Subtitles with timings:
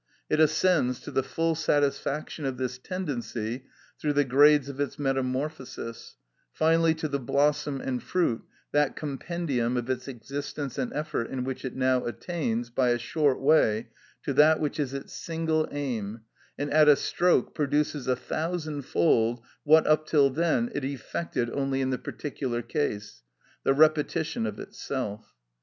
[0.31, 3.65] It ascends to the full satisfaction of this tendency
[3.99, 6.17] through the grades of its metamorphosis,
[6.51, 8.41] finally to the blossom and fruit,
[8.71, 13.39] that compendium of its existence and effort in which it now attains, by a short
[13.39, 13.89] way,
[14.23, 16.21] to that which is its single aim,
[16.57, 21.79] and at a stroke produces a thousand fold what, up till then, it effected only
[21.79, 25.35] in the particular case—the repetition of itself.